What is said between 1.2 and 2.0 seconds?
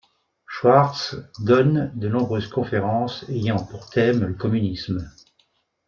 donne